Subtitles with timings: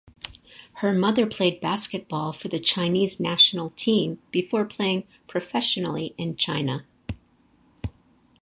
[0.77, 6.87] Her mother played basketball for the Chinese national team before playing professionally in China.